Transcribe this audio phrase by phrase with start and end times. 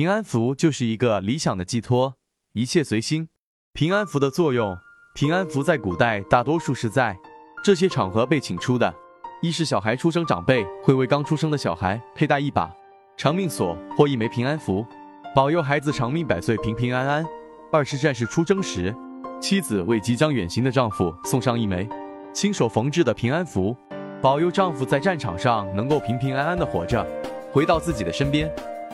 [0.00, 2.14] 平安符就是一个理想的寄托，
[2.54, 3.28] 一切随心。
[3.74, 4.74] 平安符的作用，
[5.14, 7.14] 平安符在古代大多数是在
[7.62, 8.94] 这些场合被请出的：
[9.42, 12.74] 一是小孩出生，长辈会为刚出生的小孩佩戴一把
[13.18, 14.86] 长命锁或一枚平安符，
[15.34, 17.22] 保佑孩子长命百岁、平平安安；
[17.70, 18.96] 二是战士出征时，
[19.38, 21.86] 妻子为即将远行的丈夫送上一枚
[22.32, 23.76] 亲手缝制的平安符，
[24.22, 27.06] 保佑丈夫在战场上能够平平安安的活着，
[27.52, 28.50] 回到自己的身边。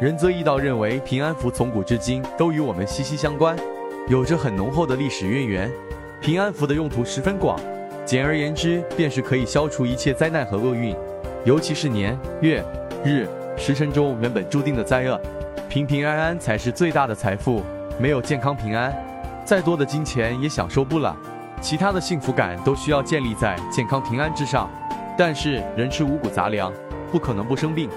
[0.00, 3.54] 仁泽义道认为，平安符从古至今都与我们息息相关，
[4.08, 5.70] 有着很浓厚的历史渊源。
[6.22, 7.60] 平安符的用途十分广，
[8.06, 10.96] 简而言之，便是可以消除一切灾难和厄运，
[11.44, 12.64] 尤其是年、月、
[13.04, 13.28] 日、
[13.58, 15.20] 时辰中原本注定的灾厄。
[15.68, 17.62] 平平安安才是最大的财富，
[17.98, 18.90] 没有健康平安，
[19.44, 21.14] 再多的金钱也享受不了。
[21.60, 24.66] 其他的幸福感都需要建立在健康平安之上。
[25.18, 26.72] 但是人吃五谷杂粮，
[27.12, 27.90] 不可能不生病。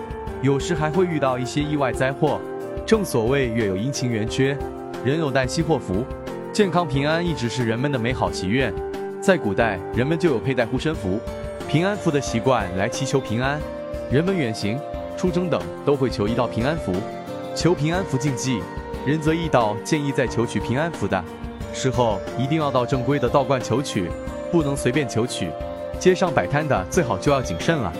[0.43, 2.37] 有时还会遇到一些意外灾祸，
[2.85, 4.57] 正所谓月有阴晴圆缺，
[5.05, 6.03] 人有旦夕祸福。
[6.51, 8.73] 健康平安一直是人们的美好祈愿，
[9.21, 11.17] 在古代人们就有佩戴护身符、
[11.65, 13.57] 平安符的习惯来祈求平安。
[14.11, 14.77] 人们远行、
[15.15, 16.91] 出征等都会求一道平安符。
[17.55, 18.59] 求平安符禁忌，
[19.05, 21.23] 仁则义道建议在求取平安符的
[21.73, 24.09] 时候，一定要到正规的道观求取，
[24.51, 25.49] 不能随便求取。
[25.97, 27.93] 街上摆摊的最好就要谨慎了。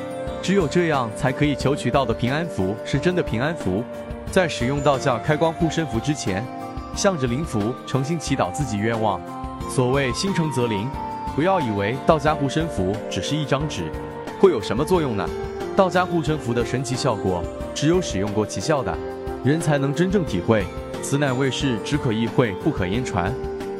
[0.43, 3.81] 只有这样才可以求取到的平安符是真的平安符。
[4.29, 6.45] 在使用道教开光护身符之前，
[6.93, 9.21] 向着灵符诚心祈祷自己愿望。
[9.69, 10.89] 所谓心诚则灵，
[11.33, 13.89] 不要以为道家护身符只是一张纸，
[14.37, 15.25] 会有什么作用呢？
[15.77, 17.41] 道家护身符的神奇效果，
[17.73, 18.93] 只有使用过奇效的
[19.45, 20.65] 人才能真正体会。
[21.01, 23.33] 此乃为是只可意会不可言传。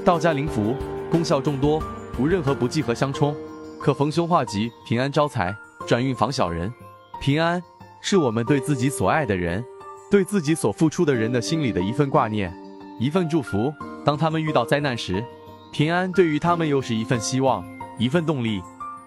[0.06, 0.76] 道家灵符
[1.12, 1.84] 功效众多，
[2.18, 3.36] 无任何不忌和相冲，
[3.82, 5.54] 可逢凶化吉，平安招财。
[5.86, 6.72] 转运防小人，
[7.20, 7.62] 平安
[8.02, 9.64] 是我们对自己所爱的人，
[10.10, 12.54] 对自己所付出的人的心里的一份挂念，
[13.00, 13.74] 一份祝福。
[14.06, 15.24] 当他们遇到灾难时，
[15.72, 17.66] 平安对于他们又是一份希望，
[17.98, 18.62] 一份动力，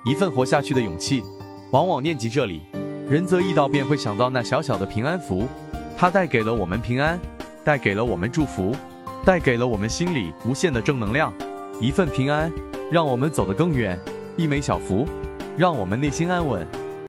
[0.05, 1.23] 一份活下去的勇气。
[1.71, 2.63] 往往念及这里，
[3.09, 5.49] 仁泽义道便会想到那小小的平安符，
[5.97, 7.19] 它带给了我们平安，
[7.65, 8.75] 带给了我们祝福，
[9.25, 11.33] 带给了我们心里无限的正能量。
[11.81, 12.53] 一份平安，
[12.91, 13.97] 让我们走得更远；
[14.37, 15.07] 一枚小福。
[15.57, 16.86] 让我们内心安稳。